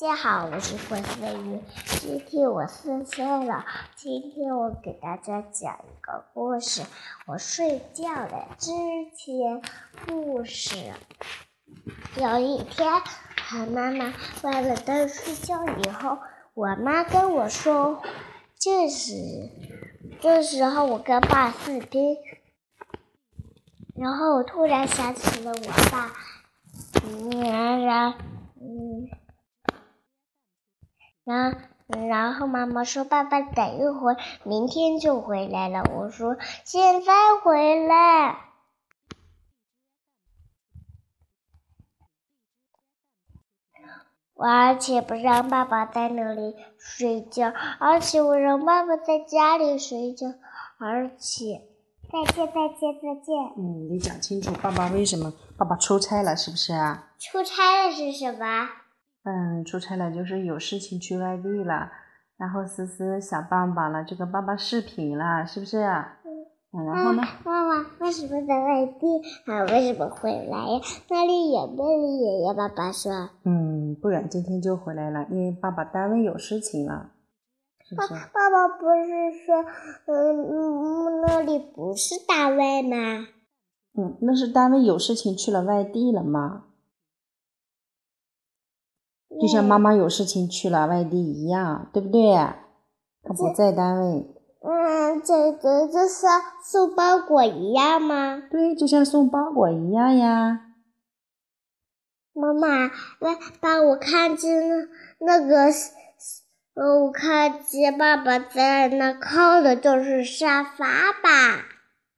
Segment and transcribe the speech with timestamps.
[0.00, 3.66] 大家好，我是郭思雨，今天我四岁了。
[3.96, 6.80] 今天我给大家讲一个故事。
[7.26, 8.70] 我睡觉的之
[9.14, 9.60] 前
[10.08, 10.94] 故事。
[12.16, 12.90] 有一天，
[13.42, 16.16] 和妈妈关了灯睡觉以后，
[16.54, 18.02] 我妈跟我说
[18.58, 19.12] ：“这时，
[20.22, 22.16] 这时候我跟爸视频。”
[23.94, 26.10] 然后我突然想起了我爸，
[27.04, 27.69] 嗯。
[31.24, 31.68] 然
[32.08, 37.12] 然后妈妈说：“爸爸等一会儿，明天就回来了。”我说：“现在
[37.42, 38.46] 回来。”
[44.34, 50.28] 我而且不让爸爸在那里睡觉，而且我让爸爸在家里睡觉，
[50.78, 51.68] 而且
[52.10, 53.36] 再见再见再见。
[53.58, 55.30] 嗯，你讲清楚，爸爸为什么？
[55.58, 57.10] 爸爸出差了是不是啊？
[57.18, 58.66] 出差了是什么？
[59.24, 61.90] 嗯，出差了就是有事情去外地了，
[62.38, 65.78] 然后思思想爸爸了，就跟爸爸视频了，是不是？
[65.78, 66.84] 嗯。
[66.86, 67.22] 然后呢？
[67.44, 69.20] 妈妈为什么在外地？
[69.50, 70.80] 啊，为什么回来呀？
[71.08, 73.10] 那里也那里爷爷爸爸说。
[73.44, 77.10] 嗯，不远今天就回来了，因为爸爸单位有事情了，
[77.82, 78.14] 是不是？
[78.32, 79.64] 爸爸不是说，
[80.06, 83.26] 嗯，那里不是单位吗？
[83.98, 86.66] 嗯，那是单位有事情去了外地了吗？
[89.38, 92.34] 就像妈妈有事情去了外地一样，对不对？
[93.22, 94.34] 他不在单位。
[94.62, 98.42] 嗯，这个就像送包裹一样吗？
[98.50, 100.60] 对，就像送包裹一样呀。
[102.32, 102.86] 妈妈，
[103.18, 104.88] 来帮我看见
[105.20, 105.70] 那个，
[106.74, 111.66] 呃，我看见爸爸在那靠的就是沙发吧？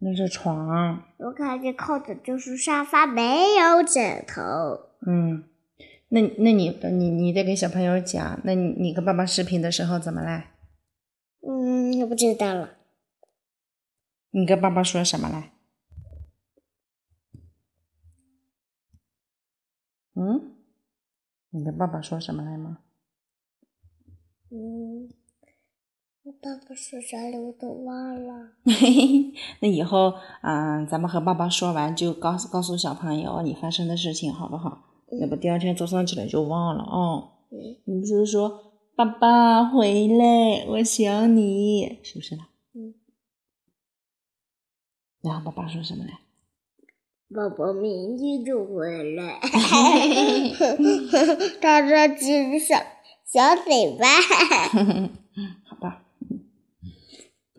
[0.00, 1.02] 那是床。
[1.18, 4.42] 我看见靠的就是沙发，没有枕头。
[5.06, 5.44] 嗯。
[6.08, 10.44] 那那你你你在给小朋友讲，那你你跟爸爸视频的时候怎么了？
[11.46, 12.76] 嗯，我不知道了。
[14.30, 15.50] 你跟爸爸说什么了？
[20.14, 20.54] 嗯？
[21.50, 22.78] 你跟爸爸说什么来吗？
[24.50, 25.08] 嗯，
[26.22, 28.52] 我爸爸说啥来我都忘了。
[29.60, 34.87] 那以后啊，咱们和爸爸说完就告诉告诉小朋友你发生的事情，好不好？
[35.20, 37.32] 要不第二天早上起来就忘了啊！
[37.84, 42.48] 你不是说爸爸回来，我想你，是不是啦？
[42.74, 42.94] 嗯。
[45.22, 46.12] 然后爸爸说什么嘞？
[47.34, 49.38] 宝宝明天就回来。
[51.60, 52.76] 他说：“只小
[53.26, 54.06] 小嘴巴。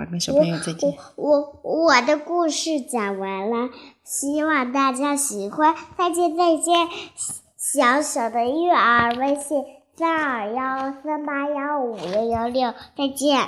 [0.00, 0.06] 好吧。
[0.06, 0.94] 爸爸跟小朋友再见。
[1.16, 3.68] 我我的故事讲完了，
[4.04, 5.74] 希望大家喜欢。
[5.98, 6.88] 再见再见，
[7.56, 9.64] 小小的育儿微信
[9.96, 13.46] 三二幺三八幺五六幺六，再见。